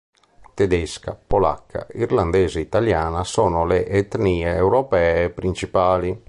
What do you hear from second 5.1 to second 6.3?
principali.